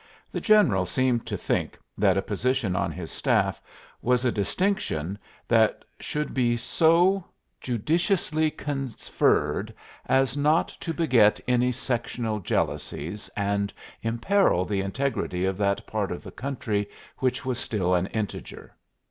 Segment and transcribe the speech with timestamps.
[0.31, 3.61] The general seemed to think that a position on his staff
[4.01, 7.23] was a distinction that should be so
[7.59, 9.71] judiciously conferred
[10.07, 16.23] as not to beget any sectional jealousies and imperil the integrity of that part of
[16.23, 16.89] the country
[17.19, 18.73] which was still an integer.